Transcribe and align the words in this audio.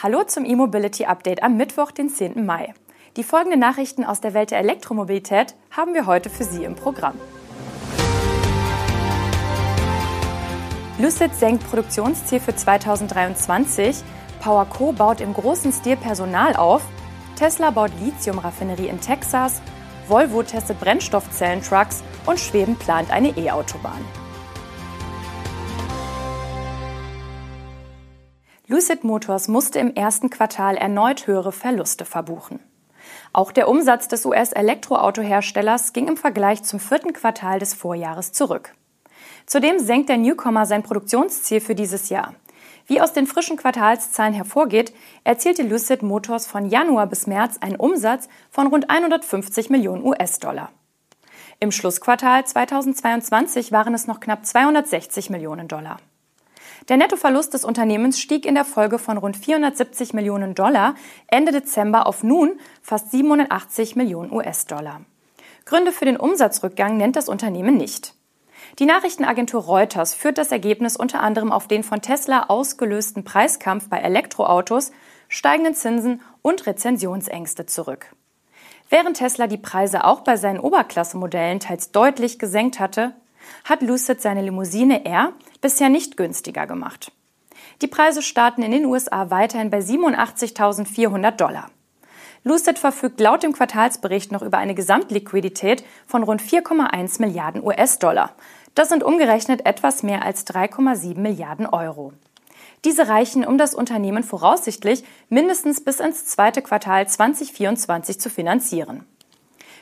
Hallo 0.00 0.22
zum 0.22 0.44
E-Mobility 0.44 1.06
Update 1.06 1.42
am 1.42 1.56
Mittwoch, 1.56 1.90
den 1.90 2.08
10. 2.08 2.46
Mai. 2.46 2.72
Die 3.16 3.24
folgenden 3.24 3.58
Nachrichten 3.58 4.04
aus 4.04 4.20
der 4.20 4.32
Welt 4.32 4.52
der 4.52 4.60
Elektromobilität 4.60 5.56
haben 5.76 5.92
wir 5.92 6.06
heute 6.06 6.30
für 6.30 6.44
Sie 6.44 6.62
im 6.62 6.76
Programm. 6.76 7.14
Lucid 11.00 11.34
senkt 11.34 11.68
Produktionsziel 11.68 12.38
für 12.38 12.54
2023, 12.54 13.96
PowerCo 14.40 14.92
baut 14.92 15.20
im 15.20 15.34
großen 15.34 15.72
Stil 15.72 15.96
Personal 15.96 16.54
auf, 16.54 16.82
Tesla 17.34 17.72
baut 17.72 17.90
Lithium-Raffinerie 18.00 18.86
in 18.86 19.00
Texas, 19.00 19.60
Volvo 20.06 20.44
testet 20.44 20.78
Brennstoffzellen-Trucks 20.78 22.04
und 22.24 22.38
Schweden 22.38 22.76
plant 22.76 23.10
eine 23.10 23.36
E-Autobahn. 23.36 24.27
Lucid 28.70 29.02
Motors 29.02 29.48
musste 29.48 29.78
im 29.78 29.94
ersten 29.94 30.28
Quartal 30.28 30.76
erneut 30.76 31.26
höhere 31.26 31.52
Verluste 31.52 32.04
verbuchen. 32.04 32.60
Auch 33.32 33.50
der 33.50 33.66
Umsatz 33.66 34.08
des 34.08 34.26
US-Elektroautoherstellers 34.26 35.94
ging 35.94 36.06
im 36.06 36.18
Vergleich 36.18 36.62
zum 36.64 36.78
vierten 36.78 37.14
Quartal 37.14 37.60
des 37.60 37.72
Vorjahres 37.72 38.32
zurück. 38.32 38.74
Zudem 39.46 39.78
senkt 39.78 40.10
der 40.10 40.18
Newcomer 40.18 40.66
sein 40.66 40.82
Produktionsziel 40.82 41.62
für 41.62 41.74
dieses 41.74 42.10
Jahr. 42.10 42.34
Wie 42.86 43.00
aus 43.00 43.14
den 43.14 43.26
frischen 43.26 43.56
Quartalszahlen 43.56 44.34
hervorgeht, 44.34 44.92
erzielte 45.24 45.62
Lucid 45.62 46.02
Motors 46.02 46.46
von 46.46 46.68
Januar 46.68 47.06
bis 47.06 47.26
März 47.26 47.56
einen 47.62 47.76
Umsatz 47.76 48.28
von 48.50 48.66
rund 48.66 48.90
150 48.90 49.70
Millionen 49.70 50.04
US-Dollar. 50.04 50.70
Im 51.58 51.72
Schlussquartal 51.72 52.44
2022 52.44 53.72
waren 53.72 53.94
es 53.94 54.06
noch 54.06 54.20
knapp 54.20 54.44
260 54.44 55.30
Millionen 55.30 55.68
Dollar. 55.68 55.96
Der 56.88 56.96
Nettoverlust 56.96 57.54
des 57.54 57.64
Unternehmens 57.64 58.20
stieg 58.20 58.46
in 58.46 58.54
der 58.54 58.64
Folge 58.64 58.98
von 58.98 59.18
rund 59.18 59.36
470 59.36 60.14
Millionen 60.14 60.54
Dollar 60.54 60.94
Ende 61.26 61.52
Dezember 61.52 62.06
auf 62.06 62.22
nun 62.22 62.58
fast 62.82 63.10
87 63.10 63.96
Millionen 63.96 64.32
US-Dollar. 64.32 65.02
Gründe 65.64 65.92
für 65.92 66.04
den 66.04 66.16
Umsatzrückgang 66.16 66.96
nennt 66.96 67.16
das 67.16 67.28
Unternehmen 67.28 67.76
nicht. 67.76 68.14
Die 68.78 68.86
Nachrichtenagentur 68.86 69.62
Reuters 69.62 70.14
führt 70.14 70.38
das 70.38 70.52
Ergebnis 70.52 70.96
unter 70.96 71.20
anderem 71.20 71.52
auf 71.52 71.68
den 71.68 71.82
von 71.82 72.00
Tesla 72.00 72.44
ausgelösten 72.44 73.24
Preiskampf 73.24 73.88
bei 73.88 73.98
Elektroautos, 73.98 74.92
steigenden 75.28 75.74
Zinsen 75.74 76.22
und 76.42 76.66
Rezensionsängste 76.66 77.66
zurück. 77.66 78.14
Während 78.88 79.18
Tesla 79.18 79.46
die 79.46 79.58
Preise 79.58 80.04
auch 80.04 80.20
bei 80.20 80.36
seinen 80.36 80.60
Oberklassemodellen 80.60 81.60
teils 81.60 81.92
deutlich 81.92 82.38
gesenkt 82.38 82.80
hatte, 82.80 83.14
hat 83.64 83.82
Lucid 83.82 84.20
seine 84.20 84.42
Limousine 84.42 85.04
R 85.04 85.32
bisher 85.60 85.88
nicht 85.88 86.16
günstiger 86.16 86.66
gemacht. 86.66 87.12
Die 87.82 87.86
Preise 87.86 88.22
starten 88.22 88.62
in 88.62 88.72
den 88.72 88.86
USA 88.86 89.30
weiterhin 89.30 89.70
bei 89.70 89.78
87.400 89.78 91.32
Dollar. 91.32 91.70
Lucid 92.44 92.78
verfügt 92.78 93.20
laut 93.20 93.42
dem 93.42 93.52
Quartalsbericht 93.52 94.32
noch 94.32 94.42
über 94.42 94.58
eine 94.58 94.74
Gesamtliquidität 94.74 95.84
von 96.06 96.22
rund 96.22 96.40
4,1 96.40 97.20
Milliarden 97.20 97.62
US-Dollar. 97.62 98.34
Das 98.74 98.88
sind 98.88 99.02
umgerechnet 99.02 99.66
etwas 99.66 100.02
mehr 100.02 100.24
als 100.24 100.46
3,7 100.46 101.18
Milliarden 101.18 101.66
Euro. 101.66 102.12
Diese 102.84 103.08
reichen, 103.08 103.44
um 103.44 103.58
das 103.58 103.74
Unternehmen 103.74 104.22
voraussichtlich 104.22 105.04
mindestens 105.28 105.82
bis 105.82 105.98
ins 105.98 106.26
zweite 106.26 106.62
Quartal 106.62 107.08
2024 107.08 108.20
zu 108.20 108.30
finanzieren. 108.30 109.04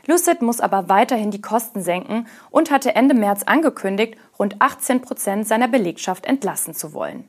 Lucid 0.06 0.40
muss 0.40 0.60
aber 0.60 0.88
weiterhin 0.88 1.30
die 1.30 1.40
Kosten 1.40 1.82
senken 1.82 2.26
und 2.50 2.70
hatte 2.70 2.94
Ende 2.94 3.14
März 3.14 3.42
angekündigt, 3.44 4.16
rund 4.38 4.56
18 4.60 5.02
Prozent 5.02 5.46
seiner 5.46 5.68
Belegschaft 5.68 6.26
entlassen 6.26 6.74
zu 6.74 6.92
wollen. 6.92 7.28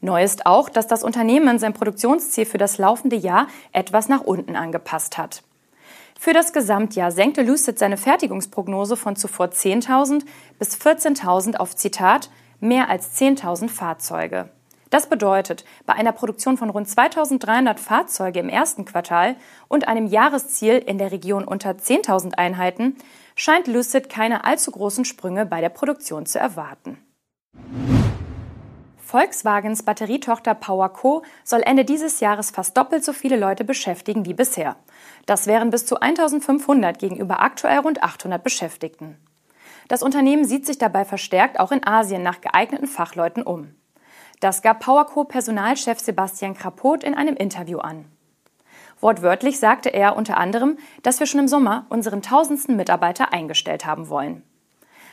Neu 0.00 0.22
ist 0.22 0.46
auch, 0.46 0.68
dass 0.68 0.86
das 0.86 1.02
Unternehmen 1.02 1.58
sein 1.58 1.72
Produktionsziel 1.72 2.44
für 2.44 2.58
das 2.58 2.78
laufende 2.78 3.16
Jahr 3.16 3.48
etwas 3.72 4.08
nach 4.08 4.20
unten 4.20 4.56
angepasst 4.56 5.18
hat. 5.18 5.42
Für 6.18 6.32
das 6.32 6.52
Gesamtjahr 6.52 7.12
senkte 7.12 7.42
Lucid 7.42 7.78
seine 7.78 7.96
Fertigungsprognose 7.96 8.96
von 8.96 9.16
zuvor 9.16 9.46
10.000 9.46 10.24
bis 10.58 10.76
14.000 10.76 11.56
auf 11.56 11.76
Zitat 11.76 12.30
mehr 12.60 12.88
als 12.88 13.18
10.000 13.20 13.68
Fahrzeuge. 13.68 14.48
Das 14.90 15.08
bedeutet, 15.08 15.64
bei 15.84 15.94
einer 15.94 16.12
Produktion 16.12 16.56
von 16.56 16.70
rund 16.70 16.88
2300 16.88 17.80
Fahrzeuge 17.80 18.38
im 18.38 18.48
ersten 18.48 18.84
Quartal 18.84 19.36
und 19.68 19.88
einem 19.88 20.06
Jahresziel 20.06 20.78
in 20.78 20.98
der 20.98 21.10
Region 21.10 21.44
unter 21.44 21.70
10.000 21.70 22.34
Einheiten 22.34 22.96
scheint 23.34 23.66
Lucid 23.66 24.08
keine 24.08 24.44
allzu 24.44 24.70
großen 24.70 25.04
Sprünge 25.04 25.44
bei 25.44 25.60
der 25.60 25.70
Produktion 25.70 26.24
zu 26.24 26.38
erwarten. 26.38 26.98
Volkswagens 28.96 29.84
Batterietochter 29.84 30.54
PowerCo 30.54 31.22
soll 31.44 31.62
Ende 31.62 31.84
dieses 31.84 32.18
Jahres 32.18 32.50
fast 32.50 32.76
doppelt 32.76 33.04
so 33.04 33.12
viele 33.12 33.36
Leute 33.36 33.62
beschäftigen 33.62 34.26
wie 34.26 34.34
bisher. 34.34 34.76
Das 35.26 35.46
wären 35.46 35.70
bis 35.70 35.86
zu 35.86 36.00
1500 36.00 36.98
gegenüber 36.98 37.40
aktuell 37.40 37.78
rund 37.78 38.02
800 38.02 38.42
Beschäftigten. 38.42 39.16
Das 39.86 40.02
Unternehmen 40.02 40.44
sieht 40.44 40.66
sich 40.66 40.78
dabei 40.78 41.04
verstärkt 41.04 41.60
auch 41.60 41.70
in 41.70 41.86
Asien 41.86 42.22
nach 42.24 42.40
geeigneten 42.40 42.88
Fachleuten 42.88 43.44
um. 43.44 43.74
Das 44.40 44.60
gab 44.60 44.80
PowerCo-Personalchef 44.80 45.98
Sebastian 45.98 46.54
Krapot 46.54 47.02
in 47.02 47.14
einem 47.14 47.36
Interview 47.36 47.78
an. 47.78 48.04
Wortwörtlich 49.00 49.58
sagte 49.58 49.88
er 49.90 50.16
unter 50.16 50.36
anderem, 50.36 50.78
dass 51.02 51.20
wir 51.20 51.26
schon 51.26 51.40
im 51.40 51.48
Sommer 51.48 51.86
unseren 51.88 52.22
tausendsten 52.22 52.76
Mitarbeiter 52.76 53.32
eingestellt 53.32 53.86
haben 53.86 54.08
wollen. 54.08 54.42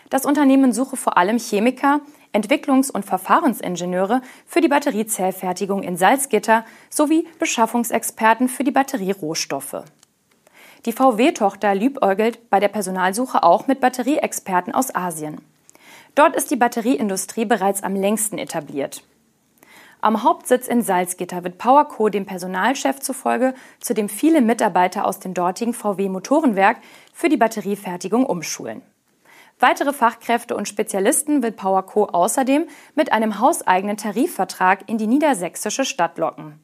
Das 0.10 0.26
Unternehmen 0.26 0.74
suche 0.74 0.98
vor 0.98 1.18
allem 1.18 1.40
Chemiker, 1.40 2.02
Entwicklungs- 2.34 2.92
und 2.92 3.06
Verfahrensingenieure 3.06 4.22
für 4.46 4.62
die 4.62 4.68
Batteriezellfertigung 4.68 5.84
in 5.84 5.98
Salzgitter 5.98 6.66
sowie 6.90 7.28
Beschaffungsexperten 7.40 8.50
für 8.50 8.64
die 8.64 8.72
Batterierohstoffe. 8.72 9.84
Die 10.86 10.92
VW-Tochter 10.92 11.74
liebäugelt 11.76 12.50
bei 12.50 12.60
der 12.60 12.68
Personalsuche 12.68 13.44
auch 13.44 13.68
mit 13.68 13.80
Batterieexperten 13.80 14.74
aus 14.76 14.94
Asien. 14.94 15.40
Dort 16.16 16.36
ist 16.36 16.52
die 16.52 16.58
Batterieindustrie 16.58 17.46
bereits 17.46 17.84
am 17.84 17.96
längsten 17.96 18.38
etabliert. 18.38 19.04
Am 20.03 20.22
Hauptsitz 20.22 20.68
in 20.68 20.81
Salzgitter 20.81 21.46
wird 21.46 21.58
PowerCo 21.58 22.09
dem 22.09 22.25
Personalchef 22.25 23.00
zufolge, 23.00 23.53
zu 23.80 23.94
dem 23.94 24.09
viele 24.09 24.41
Mitarbeiter 24.41 25.06
aus 25.06 25.22
dem 25.22 25.34
dortigen 25.34 25.74
VW 25.74 26.09
Motorenwerk 26.09 26.80
für 27.14 27.30
die 27.30 27.38
Batteriefertigung 27.38 28.25
umschulen. 28.25 28.81
Weitere 29.62 29.94
Fachkräfte 29.94 30.58
und 30.58 30.68
Spezialisten 30.68 31.42
will 31.42 31.53
PowerCo 31.53 32.08
außerdem 32.08 32.68
mit 32.96 33.13
einem 33.13 33.40
hauseigenen 33.40 33.96
Tarifvertrag 33.96 34.90
in 34.90 34.97
die 34.97 35.08
niedersächsische 35.08 35.86
Stadt 35.86 36.18
locken. 36.18 36.59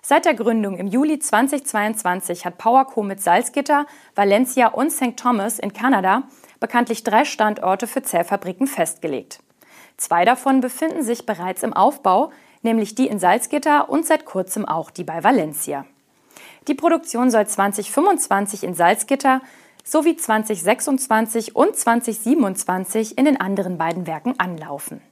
Seit 0.00 0.24
der 0.24 0.34
Gründung 0.34 0.76
im 0.76 0.86
Juli 0.86 1.18
2022 1.18 2.46
hat 2.46 2.56
PowerCo 2.56 3.02
mit 3.02 3.20
Salzgitter, 3.20 3.84
Valencia 4.14 4.68
und 4.68 4.92
St. 4.92 5.16
Thomas 5.16 5.58
in 5.58 5.72
Kanada 5.72 6.22
bekanntlich 6.60 7.02
drei 7.02 7.24
Standorte 7.24 7.88
für 7.88 8.02
Zellfabriken 8.02 8.68
festgelegt. 8.68 9.40
Zwei 9.96 10.24
davon 10.24 10.60
befinden 10.60 11.02
sich 11.02 11.26
bereits 11.26 11.62
im 11.62 11.72
Aufbau, 11.72 12.32
nämlich 12.62 12.94
die 12.94 13.06
in 13.06 13.18
Salzgitter 13.18 13.88
und 13.88 14.06
seit 14.06 14.24
kurzem 14.24 14.64
auch 14.66 14.90
die 14.90 15.04
bei 15.04 15.22
Valencia. 15.22 15.86
Die 16.66 16.74
Produktion 16.74 17.30
soll 17.30 17.46
2025 17.46 18.64
in 18.64 18.74
Salzgitter 18.74 19.40
sowie 19.84 20.16
2026 20.16 21.54
und 21.54 21.76
2027 21.76 23.18
in 23.18 23.26
den 23.26 23.40
anderen 23.40 23.76
beiden 23.76 24.06
Werken 24.06 24.40
anlaufen. 24.40 25.02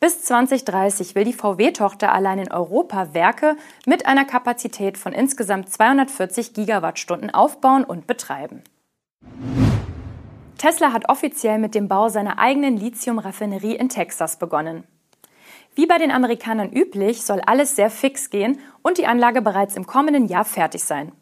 Bis 0.00 0.22
2030 0.22 1.14
will 1.14 1.24
die 1.24 1.34
VW-Tochter 1.34 2.12
allein 2.12 2.38
in 2.38 2.50
Europa 2.50 3.12
Werke 3.12 3.56
mit 3.86 4.06
einer 4.06 4.24
Kapazität 4.24 4.96
von 4.96 5.12
insgesamt 5.12 5.70
240 5.70 6.54
Gigawattstunden 6.54 7.30
aufbauen 7.30 7.84
und 7.84 8.06
betreiben. 8.06 8.64
Tesla 10.60 10.92
hat 10.92 11.08
offiziell 11.08 11.56
mit 11.56 11.74
dem 11.74 11.88
Bau 11.88 12.10
seiner 12.10 12.38
eigenen 12.38 12.76
Lithium-Raffinerie 12.76 13.76
in 13.76 13.88
Texas 13.88 14.36
begonnen. 14.36 14.84
Wie 15.74 15.86
bei 15.86 15.96
den 15.96 16.10
Amerikanern 16.10 16.70
üblich, 16.70 17.22
soll 17.22 17.40
alles 17.46 17.76
sehr 17.76 17.88
fix 17.88 18.28
gehen 18.28 18.58
und 18.82 18.98
die 18.98 19.06
Anlage 19.06 19.40
bereits 19.40 19.74
im 19.74 19.86
kommenden 19.86 20.26
Jahr 20.26 20.44
fertig 20.44 20.84
sein. 20.84 21.12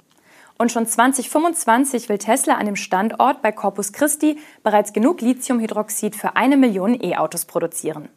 Und 0.58 0.72
schon 0.72 0.88
2025 0.88 2.08
will 2.08 2.18
Tesla 2.18 2.54
an 2.54 2.66
dem 2.66 2.74
Standort 2.74 3.40
bei 3.40 3.52
Corpus 3.52 3.92
Christi 3.92 4.40
bereits 4.64 4.92
genug 4.92 5.20
Lithiumhydroxid 5.20 6.16
für 6.16 6.34
eine 6.34 6.56
Million 6.56 7.00
E-Autos 7.00 7.44
produzieren. 7.44 8.08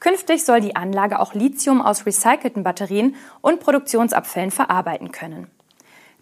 Künftig 0.00 0.44
soll 0.44 0.60
die 0.60 0.74
Anlage 0.74 1.20
auch 1.20 1.34
Lithium 1.34 1.80
aus 1.80 2.06
recycelten 2.06 2.64
Batterien 2.64 3.14
und 3.40 3.60
Produktionsabfällen 3.60 4.50
verarbeiten 4.50 5.12
können. 5.12 5.46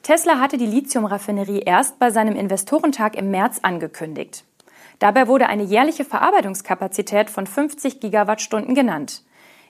Tesla 0.02 0.40
hatte 0.40 0.58
die 0.58 0.66
Lithiumraffinerie 0.66 1.60
erst 1.60 1.98
bei 1.98 2.10
seinem 2.10 2.34
Investorentag 2.34 3.16
im 3.16 3.30
März 3.30 3.60
angekündigt. 3.62 4.44
Dabei 4.98 5.28
wurde 5.28 5.48
eine 5.48 5.62
jährliche 5.62 6.04
Verarbeitungskapazität 6.04 7.30
von 7.30 7.46
50 7.46 8.00
Gigawattstunden 8.00 8.74
genannt. 8.74 9.22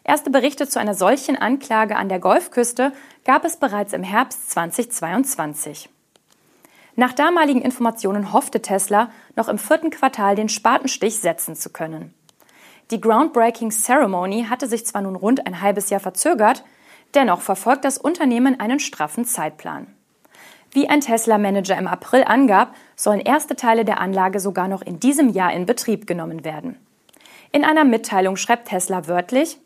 Erste 0.05 0.31
Berichte 0.31 0.69
zu 0.69 0.81
einer 0.81 0.95
solchen 0.95 1.37
Anklage 1.37 1.97
an 1.97 2.09
der 2.09 2.19
Golfküste 2.19 2.93
gab 3.25 3.45
es 3.45 3.57
bereits 3.57 3.93
im 3.93 4.03
Herbst 4.03 4.51
2022. 4.51 5.89
Nach 6.97 7.13
damaligen 7.13 7.63
Informationen 7.63 8.33
hoffte 8.33 8.61
Tesla, 8.61 9.11
noch 9.37 9.49
im 9.49 9.59
vierten 9.59 9.91
Quartal 9.91 10.35
den 10.35 10.49
Spatenstich 10.49 11.21
setzen 11.21 11.57
zu 11.57 11.71
können. 11.71 12.13
Die 12.91 13.01
Groundbreaking 13.01 13.71
Ceremony 13.71 14.47
hatte 14.51 14.67
sich 14.67 14.85
zwar 14.85 15.03
nun 15.03 15.17
rund 15.17 15.47
ein 15.47 15.63
halbes 15.63 15.89
Jahr 15.89 16.01
verzögert, 16.01 16.65
Dennoch 17.15 17.43
verfolgt 17.43 17.85
das 17.85 17.99
Unternehmen 17.99 18.59
einen 18.59 18.81
straffen 18.81 19.25
Zeitplan. 19.25 19.87
Wie 20.73 20.89
ein 20.89 21.03
Tesla-Manager 21.03 21.77
im 21.77 21.87
April 21.87 22.25
angab, 22.25 22.75
sollen 22.97 23.21
erste 23.21 23.57
Teile 23.57 23.85
der 23.85 24.01
Anlage 24.01 24.41
sogar 24.41 24.69
noch 24.69 24.81
in 24.81 24.99
diesem 24.99 25.29
Jahr 25.29 25.53
in 25.53 25.67
Betrieb 25.67 26.07
genommen 26.07 26.45
werden. 26.45 26.79
In 27.53 27.65
einer 27.65 27.85
Mitteilung 27.85 28.37
schreibt 28.37 28.69
Tesla 28.69 29.07
wörtlich, 29.07 29.59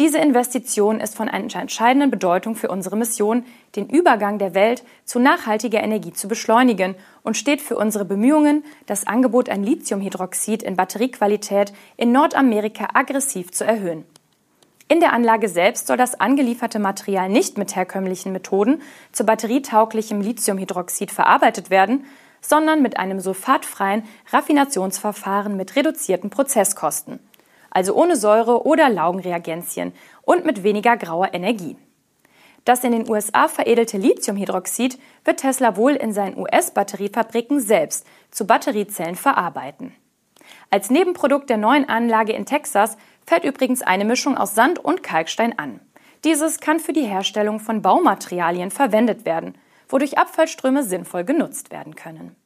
diese 0.00 0.18
Investition 0.18 1.00
ist 1.00 1.16
von 1.16 1.28
einer 1.28 1.60
entscheidenden 1.60 2.10
Bedeutung 2.10 2.54
für 2.54 2.68
unsere 2.68 2.96
Mission, 2.96 3.44
den 3.76 3.88
Übergang 3.88 4.38
der 4.38 4.52
Welt 4.52 4.82
zu 5.06 5.18
nachhaltiger 5.18 5.82
Energie 5.82 6.12
zu 6.12 6.28
beschleunigen 6.28 6.96
und 7.22 7.38
steht 7.38 7.62
für 7.62 7.78
unsere 7.78 8.04
Bemühungen, 8.04 8.62
das 8.84 9.06
Angebot 9.06 9.48
an 9.48 9.62
Lithiumhydroxid 9.62 10.62
in 10.62 10.76
Batteriequalität 10.76 11.72
in 11.96 12.12
Nordamerika 12.12 12.88
aggressiv 12.92 13.52
zu 13.52 13.64
erhöhen. 13.64 14.04
In 14.88 15.00
der 15.00 15.12
Anlage 15.12 15.48
selbst 15.48 15.86
soll 15.86 15.96
das 15.96 16.18
angelieferte 16.20 16.78
Material 16.78 17.28
nicht 17.28 17.58
mit 17.58 17.74
herkömmlichen 17.74 18.32
Methoden 18.32 18.82
zu 19.12 19.24
batterietauglichem 19.24 20.20
Lithiumhydroxid 20.20 21.10
verarbeitet 21.10 21.70
werden, 21.70 22.04
sondern 22.40 22.82
mit 22.82 22.98
einem 22.98 23.18
sulfatfreien 23.20 24.04
Raffinationsverfahren 24.30 25.56
mit 25.56 25.74
reduzierten 25.74 26.30
Prozesskosten 26.30 27.18
also 27.76 27.94
ohne 27.94 28.16
Säure 28.16 28.64
oder 28.66 28.88
Laugenreagenzien 28.88 29.92
und 30.22 30.46
mit 30.46 30.62
weniger 30.62 30.96
grauer 30.96 31.34
Energie. 31.34 31.76
Das 32.64 32.82
in 32.82 32.92
den 32.92 33.06
USA 33.06 33.48
veredelte 33.48 33.98
Lithiumhydroxid 33.98 34.98
wird 35.26 35.40
Tesla 35.40 35.76
wohl 35.76 35.92
in 35.92 36.14
seinen 36.14 36.38
US-Batteriefabriken 36.38 37.60
selbst 37.60 38.06
zu 38.30 38.46
Batteriezellen 38.46 39.14
verarbeiten. 39.14 39.94
Als 40.70 40.88
Nebenprodukt 40.88 41.50
der 41.50 41.58
neuen 41.58 41.86
Anlage 41.86 42.32
in 42.32 42.46
Texas 42.46 42.96
fällt 43.26 43.44
übrigens 43.44 43.82
eine 43.82 44.04
Mischung 44.04 44.36
aus 44.36 44.54
Sand 44.54 44.78
und 44.78 45.02
Kalkstein 45.02 45.58
an. 45.58 45.80
Dieses 46.24 46.60
kann 46.60 46.80
für 46.80 46.92
die 46.92 47.04
Herstellung 47.04 47.60
von 47.60 47.82
Baumaterialien 47.82 48.70
verwendet 48.70 49.24
werden, 49.24 49.58
wodurch 49.88 50.18
Abfallströme 50.18 50.82
sinnvoll 50.82 51.24
genutzt 51.24 51.70
werden 51.70 51.94
können. 51.94 52.36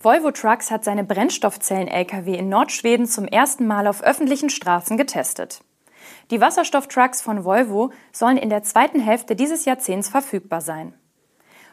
Volvo 0.00 0.30
Trucks 0.30 0.70
hat 0.70 0.84
seine 0.84 1.04
Brennstoffzellen-Lkw 1.04 2.34
in 2.34 2.48
Nordschweden 2.48 3.06
zum 3.06 3.26
ersten 3.26 3.66
Mal 3.66 3.86
auf 3.86 4.02
öffentlichen 4.02 4.50
Straßen 4.50 4.96
getestet. 4.96 5.64
Die 6.30 6.40
Wasserstofftrucks 6.40 7.22
von 7.22 7.44
Volvo 7.44 7.90
sollen 8.12 8.36
in 8.36 8.50
der 8.50 8.62
zweiten 8.62 9.00
Hälfte 9.00 9.34
dieses 9.34 9.64
Jahrzehnts 9.64 10.08
verfügbar 10.08 10.60
sein. 10.60 10.94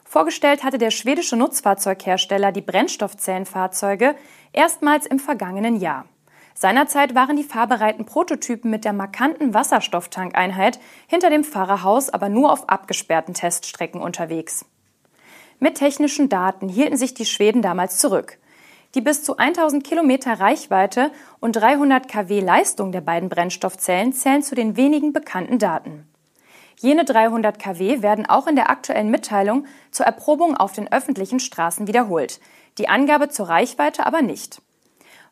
Vorgestellt 0.04 0.64
hatte 0.64 0.78
der 0.78 0.92
schwedische 0.92 1.36
Nutzfahrzeughersteller 1.36 2.52
die 2.52 2.62
Brennstoffzellenfahrzeuge 2.62 4.16
erstmals 4.52 5.06
im 5.06 5.20
vergangenen 5.20 5.76
Jahr. 5.76 6.06
Seinerzeit 6.54 7.16
waren 7.16 7.36
die 7.36 7.44
fahrbereiten 7.44 8.06
Prototypen 8.06 8.70
mit 8.70 8.86
der 8.86 8.94
markanten 8.94 9.54
Wasserstofftankeinheit 9.54 10.80
hinter 11.08 11.30
dem 11.30 11.44
Fahrerhaus 11.44 12.10
aber 12.10 12.30
nur 12.30 12.52
auf 12.52 12.70
abgesperrten 12.70 13.34
Teststrecken 13.34 14.02
unterwegs. 14.02 14.66
Mit 15.60 15.76
technischen 15.76 16.30
Daten 16.30 16.70
hielten 16.70 16.98
sich 16.98 17.14
die 17.14 17.26
Schweden 17.26 17.62
damals 17.62 17.98
zurück. 17.98 18.38
Die 18.96 19.02
bis 19.02 19.24
zu 19.24 19.38
1000 19.38 19.84
Kilometer 19.84 20.40
Reichweite 20.40 21.12
und 21.40 21.54
300 21.54 22.08
kW 22.08 22.42
Leistung 22.42 22.92
der 22.92 23.02
beiden 23.02 23.30
Brennstoffzellen 23.30 24.14
zählen 24.14 24.44
zu 24.44 24.54
den 24.54 24.78
wenigen 24.78 25.14
bekannten 25.14 25.58
Daten. 25.58 26.08
Jene 26.80 27.06
300 27.06 27.58
kW 27.58 28.02
werden 28.02 28.26
auch 28.26 28.46
in 28.46 28.56
der 28.56 28.70
aktuellen 28.70 29.10
Mitteilung 29.10 29.66
zur 29.90 30.06
Erprobung 30.06 30.58
auf 30.58 30.74
den 30.74 30.92
öffentlichen 30.92 31.40
Straßen 31.40 31.88
wiederholt, 31.88 32.40
die 32.78 32.90
Angabe 32.90 33.30
zur 33.30 33.50
Reichweite 33.50 34.06
aber 34.06 34.22
nicht. 34.22 34.62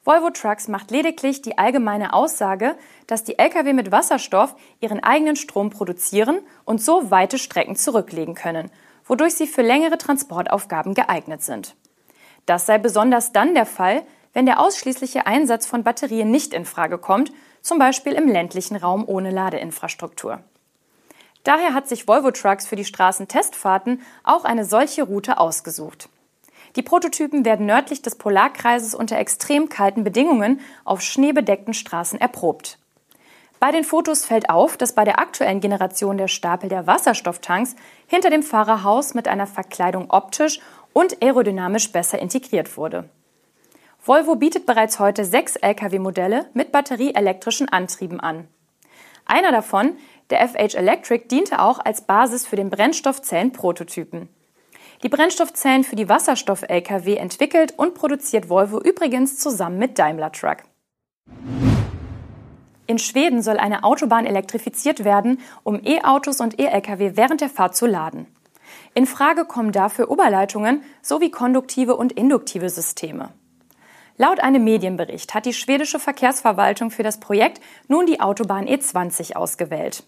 Volvo 0.04 0.32
Trucks 0.32 0.68
macht 0.68 0.92
lediglich 0.92 1.42
die 1.42 1.58
allgemeine 1.58 2.14
Aussage, 2.14 2.76
dass 3.08 3.24
die 3.24 3.38
Lkw 3.38 3.74
mit 3.74 3.92
Wasserstoff 3.92 4.56
ihren 4.80 5.04
eigenen 5.04 5.36
Strom 5.36 5.70
produzieren 5.70 6.40
und 6.66 6.82
so 6.82 7.12
weite 7.12 7.38
Strecken 7.38 7.76
zurücklegen 7.76 8.34
können 8.36 8.72
wodurch 9.12 9.36
sie 9.36 9.48
für 9.48 9.62
längere 9.62 9.98
Transportaufgaben 9.98 10.94
geeignet 10.94 11.42
sind. 11.42 11.76
Das 12.46 12.66
sei 12.66 12.78
besonders 12.78 13.34
dann 13.34 13.54
der 13.54 13.66
Fall, 13.66 14.04
wenn 14.32 14.46
der 14.46 14.62
ausschließliche 14.62 15.28
Einsatz 15.28 15.66
von 15.66 15.84
Batterien 15.84 16.32
nicht 16.32 16.54
in 16.54 16.64
Frage 16.64 16.98
kommt, 16.98 17.32
zum 17.62 17.78
Beispiel 17.78 18.14
im 18.14 18.30
ländlichen 18.30 18.78
Raum 18.78 19.04
ohne 19.06 19.30
Ladeinfrastruktur. 19.30 20.40
Daher 21.44 21.74
hat 21.74 21.90
sich 21.90 22.08
Volvo 22.08 22.32
Trucks 22.32 22.66
für 22.66 22.78
die 22.78 22.86
Straßentestfahrten 22.86 24.02
auch 24.24 24.46
eine 24.46 24.64
solche 24.64 25.04
Route 25.04 25.40
ausgesucht. 25.40 26.08
Die 26.76 26.82
Prototypen 26.82 27.44
werden 27.44 27.66
nördlich 27.66 28.02
des 28.02 28.16
Polarkreises 28.16 28.96
unter 28.96 29.18
extrem 29.18 29.70
kalten 29.70 30.04
Bedingungen 30.04 30.62
auf 30.86 31.02
schneebedeckten 31.02 31.74
Straßen 31.74 32.20
erprobt. 32.20 32.78
Bei 33.60 33.72
den 33.72 33.84
Fotos 33.84 34.26
fällt 34.26 34.50
auf, 34.50 34.76
dass 34.76 34.96
bei 34.96 35.04
der 35.04 35.20
aktuellen 35.20 35.60
Generation 35.60 36.18
der 36.18 36.28
Stapel 36.28 36.68
der 36.68 36.88
Wasserstofftanks 36.88 37.76
hinter 38.08 38.30
dem 38.30 38.42
Fahrerhaus 38.42 39.14
mit 39.14 39.28
einer 39.28 39.46
Verkleidung 39.46 40.10
optisch 40.10 40.60
und 40.94 41.22
aerodynamisch 41.22 41.92
besser 41.92 42.20
integriert 42.20 42.76
wurde. 42.76 43.08
Volvo 44.04 44.36
bietet 44.36 44.66
bereits 44.66 44.98
heute 44.98 45.26
sechs 45.26 45.58
Lkw-Modelle 45.58 46.48
mit 46.56 46.72
batterieelektrischen 46.72 47.70
Antrieben 47.70 48.20
an. 48.20 48.48
Einer 49.26 49.52
davon, 49.52 49.96
der 50.32 50.48
FH 50.48 50.76
Electric, 50.76 51.28
diente 51.28 51.62
auch 51.62 51.78
als 51.78 52.02
Basis 52.02 52.48
für 52.48 52.56
den 52.56 52.72
Brennstoffzellen-Prototypen. 52.72 54.28
Die 55.04 55.10
Brennstoffzellen 55.10 55.84
für 55.84 55.96
die 55.96 56.08
Wasserstoff-Lkw 56.08 57.16
entwickelt 57.16 57.74
und 57.78 57.96
produziert 57.96 58.50
Volvo 58.50 58.80
übrigens 58.80 59.38
zusammen 59.40 59.80
mit 59.80 59.98
Daimler 59.98 60.32
Truck. 60.32 60.58
In 62.86 63.00
Schweden 63.00 63.42
soll 63.42 63.58
eine 63.58 63.84
Autobahn 63.84 64.26
elektrifiziert 64.26 65.04
werden, 65.04 65.40
um 65.64 65.80
E-Autos 65.84 66.40
und 66.40 66.60
E-Lkw 66.60 67.16
während 67.16 67.42
der 67.42 67.50
Fahrt 67.50 67.76
zu 67.76 67.88
laden. 67.88 68.28
In 68.94 69.06
Frage 69.08 69.46
kommen 69.46 69.72
dafür 69.72 70.12
Oberleitungen 70.12 70.84
sowie 71.02 71.32
konduktive 71.32 71.96
und 71.96 72.12
induktive 72.12 72.70
Systeme. 72.70 73.30
Laut 74.18 74.40
einem 74.40 74.64
Medienbericht 74.64 75.34
hat 75.34 75.46
die 75.46 75.54
schwedische 75.54 76.00
Verkehrsverwaltung 76.00 76.92
für 76.92 77.02
das 77.02 77.20
Projekt 77.20 77.60
nun 77.88 78.06
die 78.06 78.20
Autobahn 78.20 78.68
E20 78.68 79.36
ausgewählt. 79.36 80.04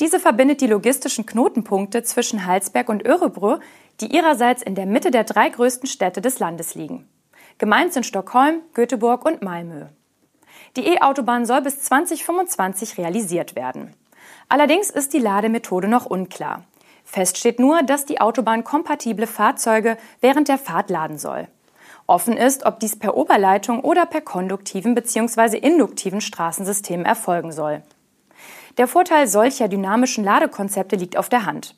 Diese 0.00 0.20
verbindet 0.20 0.60
die 0.60 0.66
logistischen 0.66 1.24
Knotenpunkte 1.24 2.02
zwischen 2.02 2.46
Halsberg 2.46 2.88
und 2.88 3.06
Örebro, 3.06 3.58
die 4.00 4.14
ihrerseits 4.14 4.62
in 4.62 4.74
der 4.74 4.86
Mitte 4.86 5.10
der 5.10 5.24
drei 5.24 5.48
größten 5.48 5.88
Städte 5.88 6.20
des 6.20 6.38
Landes 6.38 6.74
liegen. 6.74 7.08
Gemeint 7.58 7.94
sind 7.94 8.04
Stockholm, 8.04 8.60
Göteborg 8.74 9.24
und 9.24 9.40
Malmö. 9.40 9.86
Die 10.76 10.86
E-Autobahn 10.86 11.46
soll 11.46 11.62
bis 11.62 11.80
2025 11.80 12.98
realisiert 12.98 13.56
werden. 13.56 13.94
Allerdings 14.48 14.90
ist 14.90 15.14
die 15.14 15.18
Lademethode 15.18 15.88
noch 15.88 16.04
unklar. 16.04 16.64
Fest 17.04 17.38
steht 17.38 17.58
nur, 17.58 17.82
dass 17.82 18.04
die 18.04 18.20
Autobahn 18.20 18.64
kompatible 18.64 19.26
Fahrzeuge 19.26 19.96
während 20.20 20.48
der 20.48 20.58
Fahrt 20.58 20.90
laden 20.90 21.18
soll. 21.18 21.48
Offen 22.06 22.36
ist, 22.36 22.66
ob 22.66 22.78
dies 22.80 22.98
per 22.98 23.16
Oberleitung 23.16 23.80
oder 23.80 24.04
per 24.04 24.20
konduktiven 24.20 24.94
bzw. 24.94 25.56
induktiven 25.56 26.20
Straßensystemen 26.20 27.06
erfolgen 27.06 27.52
soll. 27.52 27.82
Der 28.78 28.86
Vorteil 28.86 29.26
solcher 29.26 29.68
dynamischen 29.68 30.22
Ladekonzepte 30.22 30.96
liegt 30.96 31.16
auf 31.16 31.30
der 31.30 31.46
Hand. 31.46 31.76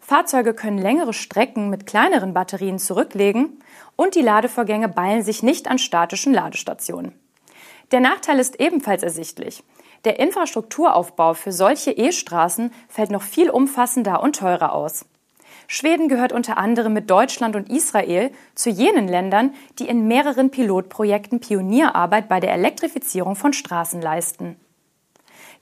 Fahrzeuge 0.00 0.52
können 0.52 0.78
längere 0.78 1.12
Strecken 1.12 1.70
mit 1.70 1.86
kleineren 1.86 2.34
Batterien 2.34 2.80
zurücklegen 2.80 3.62
und 3.94 4.16
die 4.16 4.22
Ladevorgänge 4.22 4.88
ballen 4.88 5.22
sich 5.22 5.44
nicht 5.44 5.68
an 5.68 5.78
statischen 5.78 6.34
Ladestationen. 6.34 7.12
Der 7.92 8.00
Nachteil 8.00 8.40
ist 8.40 8.58
ebenfalls 8.58 9.04
ersichtlich. 9.04 9.62
Der 10.04 10.18
Infrastrukturaufbau 10.18 11.34
für 11.34 11.52
solche 11.52 11.92
E-Straßen 11.92 12.72
fällt 12.88 13.10
noch 13.10 13.22
viel 13.22 13.50
umfassender 13.50 14.22
und 14.22 14.36
teurer 14.36 14.72
aus. 14.72 15.04
Schweden 15.68 16.08
gehört 16.08 16.32
unter 16.32 16.58
anderem 16.58 16.94
mit 16.94 17.10
Deutschland 17.10 17.54
und 17.54 17.68
Israel 17.68 18.32
zu 18.56 18.70
jenen 18.70 19.06
Ländern, 19.06 19.54
die 19.78 19.86
in 19.86 20.08
mehreren 20.08 20.50
Pilotprojekten 20.50 21.38
Pionierarbeit 21.38 22.28
bei 22.28 22.40
der 22.40 22.54
Elektrifizierung 22.54 23.36
von 23.36 23.52
Straßen 23.52 24.02
leisten. 24.02 24.56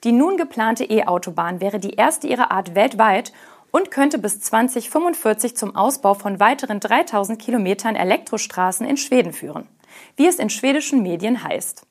Die 0.03 0.11
nun 0.13 0.37
geplante 0.37 0.85
E-Autobahn 0.85 1.59
wäre 1.59 1.79
die 1.79 1.95
erste 1.95 2.27
ihrer 2.27 2.51
Art 2.51 2.73
weltweit 2.73 3.33
und 3.71 3.91
könnte 3.91 4.17
bis 4.17 4.39
2045 4.39 5.57
zum 5.57 5.75
Ausbau 5.75 6.13
von 6.13 6.39
weiteren 6.39 6.79
3000 6.79 7.39
Kilometern 7.39 7.95
Elektrostraßen 7.95 8.87
in 8.87 8.97
Schweden 8.97 9.33
führen, 9.33 9.67
wie 10.15 10.27
es 10.27 10.39
in 10.39 10.49
schwedischen 10.49 11.03
Medien 11.03 11.43
heißt. 11.43 11.85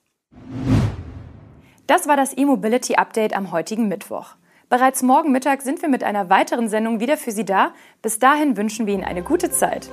Das 1.86 2.08
war 2.08 2.16
das 2.16 2.36
E-Mobility 2.36 2.96
Update 2.96 3.36
am 3.36 3.52
heutigen 3.52 3.88
Mittwoch. 3.88 4.36
Bereits 4.68 5.02
morgen 5.02 5.32
Mittag 5.32 5.62
sind 5.62 5.80
wir 5.80 5.88
mit 5.88 6.04
einer 6.04 6.28
weiteren 6.28 6.68
Sendung 6.68 7.00
wieder 7.00 7.16
für 7.16 7.30
Sie 7.30 7.44
da. 7.44 7.72
Bis 8.02 8.18
dahin 8.18 8.56
wünschen 8.56 8.86
wir 8.86 8.94
Ihnen 8.94 9.04
eine 9.04 9.22
gute 9.22 9.50
Zeit. 9.50 9.88